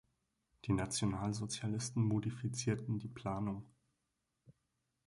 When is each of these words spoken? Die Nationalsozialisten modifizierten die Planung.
Die 0.65 0.73
Nationalsozialisten 0.73 2.01
modifizierten 2.03 2.97
die 2.97 3.07
Planung. 3.07 3.71